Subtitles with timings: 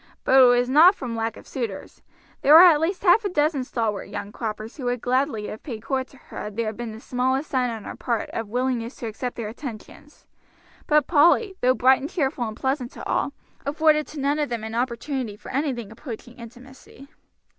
[0.23, 2.01] But it was not from lack of suitors.
[2.41, 5.83] There were at least half a dozen stalwart young croppers who would gladly have paid
[5.83, 9.05] court to her had there been the smallest sign on her part of willingness to
[9.05, 10.25] accept their attentions;
[10.87, 13.33] but Polly, though bright and cheerful and pleasant to all,
[13.63, 17.07] afforded to none of them an opportunity for anything approaching intimacy.